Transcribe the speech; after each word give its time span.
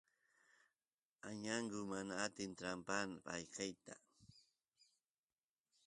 añangu 1.29 1.81
mana 1.91 2.13
atin 2.25 2.51
trampaan 2.59 3.09
ayqeyta 3.33 3.93